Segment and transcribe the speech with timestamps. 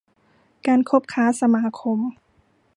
[0.67, 1.99] การคบค้าสมาคม